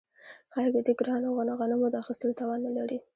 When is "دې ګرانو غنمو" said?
0.87-1.87